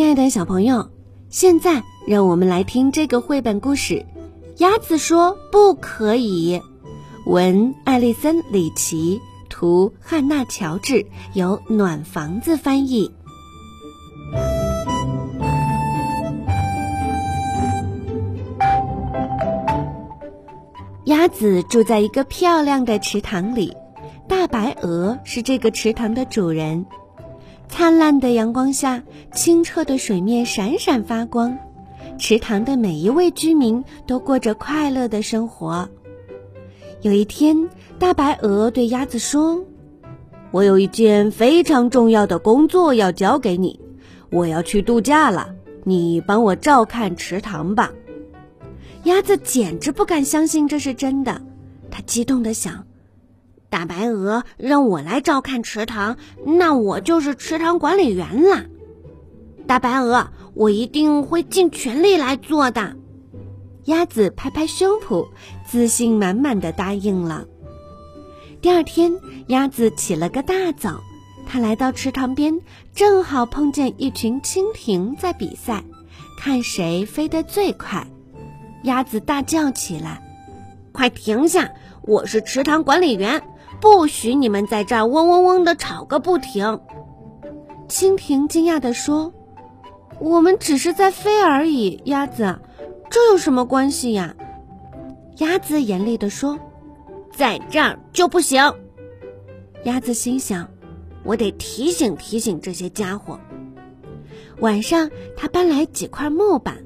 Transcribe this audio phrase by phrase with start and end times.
[0.00, 0.88] 亲爱的小朋友，
[1.28, 3.96] 现在让我们来听这个绘本故事
[4.56, 6.58] 《鸭子说不可以》。
[7.30, 11.04] 文：艾丽森·里奇，图：汉娜·乔治，
[11.34, 13.12] 由暖房子翻译。
[21.04, 23.76] 鸭子住在一个漂亮的池塘里，
[24.26, 26.86] 大白鹅是这个池塘的主人。
[27.70, 29.02] 灿烂的阳光下，
[29.32, 31.56] 清澈的水面闪闪发光，
[32.18, 35.88] 池塘的每一位居民都过着快乐的生活。
[37.00, 39.64] 有一天，大白鹅对鸭子说
[40.50, 43.80] ：“我有一件非常重要的工作要交给你，
[44.30, 47.92] 我要去度假了，你帮我照看池塘吧。”
[49.04, 51.40] 鸭子简直不敢相信这是真的，
[51.90, 52.84] 它激动地想。
[53.70, 58.64] 大白鹅让我来照看池塘，那我就是池塘管理员啦。
[59.68, 62.96] 大白鹅，我一定会尽全力来做的。
[63.84, 65.28] 鸭子拍拍胸脯，
[65.64, 67.46] 自信满满的答应了。
[68.60, 71.00] 第二天，鸭子起了个大早，
[71.46, 72.60] 它来到池塘边，
[72.94, 75.84] 正好碰见一群蜻蜓在比赛，
[76.36, 78.06] 看谁飞得最快。
[78.82, 80.20] 鸭子大叫起来
[80.92, 81.70] ：“快停下！
[82.02, 83.42] 我是池塘管理员。”
[83.80, 86.80] 不许你们在这儿嗡嗡嗡的吵个不停！
[87.88, 89.32] 蜻蜓惊讶地说
[90.20, 92.60] ：“我们只是在飞而已，鸭子，
[93.10, 94.34] 这有什么关系呀？”
[95.38, 96.58] 鸭子严厉地说
[97.34, 98.62] ：“在这儿就不行。”
[99.84, 100.68] 鸭子心想
[101.24, 103.40] ：“我得提醒提醒这些家伙。”
[104.60, 106.76] 晚上，他搬来几块木板，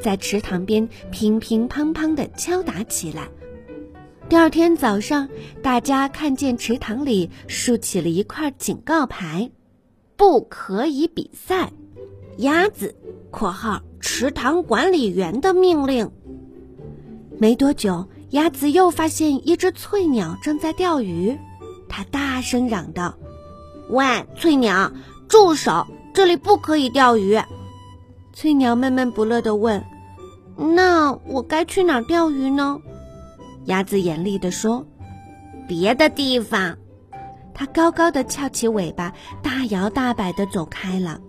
[0.00, 3.28] 在池塘边乒乒乓乓地敲打起来。
[4.28, 5.26] 第二天早上，
[5.62, 9.50] 大家看见池塘里竖起了一块警告牌
[10.18, 11.72] ：“不可以比赛。”
[12.36, 12.94] 鸭子
[13.32, 16.10] （括号池塘管理员的命令）。
[17.40, 21.38] 没多久，鸭子又发现一只翠鸟正在钓鱼，
[21.88, 23.14] 它大声嚷道
[23.88, 24.92] ：“喂，翠鸟，
[25.26, 25.86] 住手！
[26.12, 27.40] 这里不可以钓鱼。”
[28.34, 29.82] 翠鸟闷闷不乐地问
[30.54, 32.82] ：“那我该去哪儿钓鱼呢？”
[33.68, 34.86] 鸭子严厉地说
[35.68, 36.76] ：“别的地方。”
[37.52, 39.12] 它高高的翘起尾巴，
[39.42, 41.20] 大摇大摆地走开了。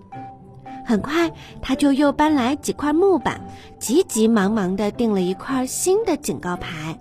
[0.85, 3.41] 很快，它就又搬来几块木板，
[3.77, 6.97] 急急忙忙地钉了一块新的警告牌：“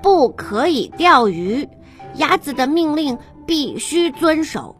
[0.00, 1.68] 不可以钓鱼，
[2.16, 4.76] 鸭子的命令必须遵守。”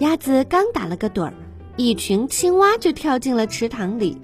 [0.00, 1.34] 鸭子刚打了个盹儿，
[1.76, 4.18] 一群青蛙就跳进了池塘里。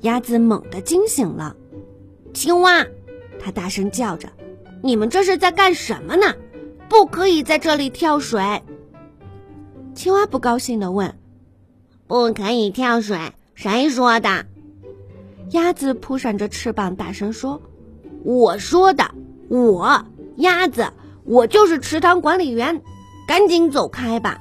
[0.00, 1.54] 鸭子猛地惊醒了，
[2.34, 2.84] 青蛙。
[3.44, 4.28] 他大声叫着
[4.82, 6.36] ：“你们这是在干什么呢？
[6.88, 8.62] 不可以在这里跳水！”
[9.94, 11.18] 青蛙不高兴地问
[12.06, 13.32] ：“不可以跳水？
[13.54, 14.46] 谁说的？”
[15.50, 17.60] 鸭子扑闪着翅膀，大声说
[18.24, 19.10] ：“我说的，
[19.48, 20.92] 我鸭子，
[21.24, 22.80] 我就是池塘管理员，
[23.26, 24.40] 赶紧走开吧！”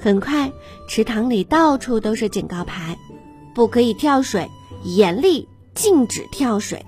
[0.00, 0.50] 很快，
[0.88, 2.96] 池塘里到处都是警告牌
[3.54, 4.50] ：“不可以跳水，
[4.82, 6.84] 严厉禁止跳水。”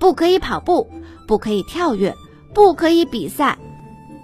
[0.00, 0.88] 不可以跑步，
[1.28, 2.12] 不可以跳跃，
[2.54, 3.56] 不可以比赛。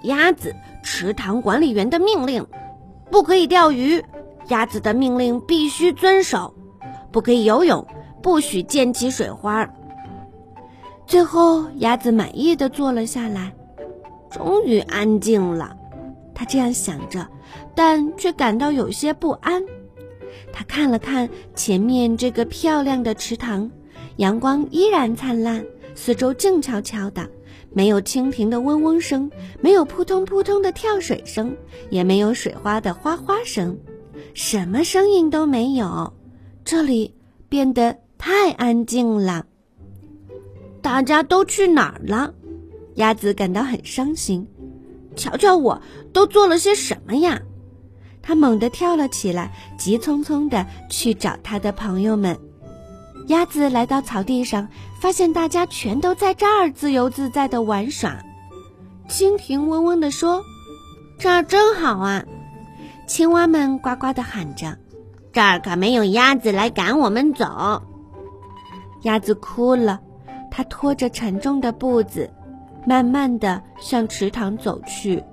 [0.03, 2.45] 鸭子，池塘管理员的命令，
[3.11, 4.03] 不可以钓鱼。
[4.49, 6.53] 鸭子的命令必须遵守。
[7.11, 7.85] 不可以游泳，
[8.21, 9.67] 不许溅起水花。
[11.05, 13.53] 最后，鸭子满意的坐了下来，
[14.29, 15.75] 终于安静了。
[16.33, 17.25] 他这样想着，
[17.75, 19.63] 但却感到有些不安。
[20.51, 23.69] 他看了看前面这个漂亮的池塘。
[24.15, 25.63] 阳光依然灿烂，
[25.93, 27.29] 四周静悄悄的，
[27.71, 29.29] 没有蜻蜓的嗡嗡声，
[29.61, 31.55] 没有扑通扑通的跳水声，
[31.89, 33.77] 也没有水花的哗哗声，
[34.33, 36.13] 什么声音都没有。
[36.65, 37.13] 这里
[37.47, 39.45] 变得太安静了。
[40.81, 42.33] 大家都去哪儿了？
[42.95, 44.47] 鸭子感到很伤心。
[45.15, 45.81] 瞧瞧我
[46.13, 47.41] 都做了些什么呀！
[48.21, 52.37] 它猛地跳了起来，急匆匆地去找它的朋友们。
[53.27, 54.69] 鸭子来到草地上，
[55.01, 58.17] 发现大家全都在这儿自由自在的玩耍。
[59.09, 60.43] 蜻蜓嗡嗡地说
[61.19, 62.23] ：“这儿真好啊！”
[63.05, 64.77] 青蛙们呱呱地喊着
[65.33, 67.81] ：“这儿可没有鸭子来赶我们走。”
[69.03, 69.99] 鸭子哭了，
[70.49, 72.29] 它拖着沉重的步子，
[72.85, 75.23] 慢慢地向池塘走去。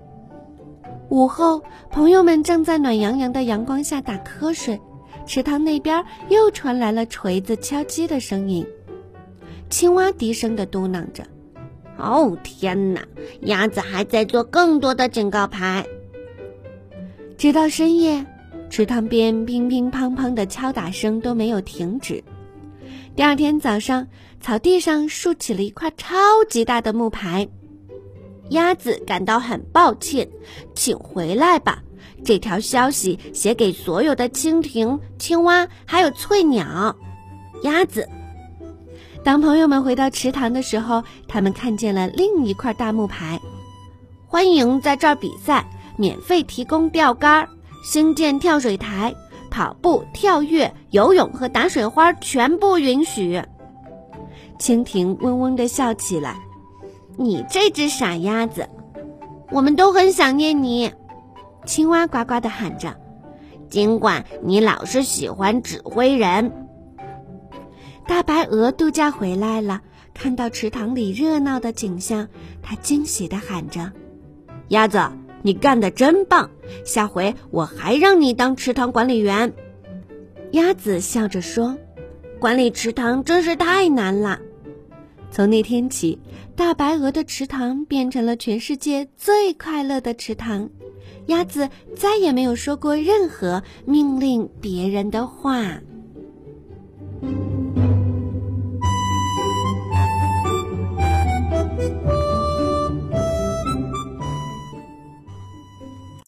[1.10, 4.80] 午后，朋友们正在暖洋洋的阳光下打瞌睡。
[5.26, 8.66] 池塘那边又传来了锤子敲击的声音，
[9.70, 11.24] 青蛙低声的嘟囔着
[11.96, 13.06] ：“哦天哪！
[13.40, 15.86] 鸭子还在做更多的警告牌。”
[17.38, 18.24] 直到深夜，
[18.70, 22.22] 池塘边乒乒乓乓的敲打声都没有停止。
[23.16, 24.08] 第二天早上，
[24.40, 26.16] 草地上竖起了一块超
[26.48, 27.48] 级大的木牌。
[28.50, 30.28] 鸭子感到很抱歉，
[30.74, 31.82] 请回来吧。
[32.24, 36.94] 这条消息写给所有的蜻蜓、青蛙还有翠鸟。
[37.62, 38.08] 鸭子。
[39.22, 43.40] 当朋友们回到池塘的时候，他们看见了另一块大木牌：
[44.26, 45.66] 欢迎在这儿比赛，
[45.96, 47.48] 免费提供钓竿，
[47.82, 49.14] 新建跳水台，
[49.50, 53.42] 跑步、跳跃、游泳和打水花全部允许。
[54.58, 56.36] 蜻蜓嗡嗡地笑起来
[57.16, 58.68] ：“你这只傻鸭子，
[59.50, 60.92] 我们都很想念你。”
[61.64, 62.96] 青蛙呱呱地喊着
[63.68, 66.52] ：“尽管你老是喜欢指挥人。”
[68.06, 69.80] 大白鹅度假回来了，
[70.12, 72.28] 看到池塘里热闹的景象，
[72.62, 73.92] 它惊喜地喊着
[74.68, 75.00] ：“鸭子，
[75.42, 76.50] 你干得真棒！
[76.84, 79.52] 下回我还让你当池塘管理员。”
[80.52, 81.78] 鸭子笑着说
[82.38, 84.38] ：“管理池塘真是太难了。”
[85.32, 86.20] 从那天起，
[86.54, 90.70] 大白鹅的池塘变成了全世界最快乐的池塘。
[91.26, 95.80] 鸭子再也没有说过任何命令别人的话。